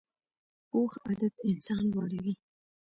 پوخ 0.69 0.91
عادت 1.05 1.35
انسان 1.49 1.83
لوړوي 1.93 2.33